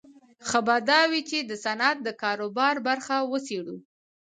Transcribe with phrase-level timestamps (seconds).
[0.47, 3.77] ښه به دا وي چې د صنعت د کاروبار برخه وڅېړو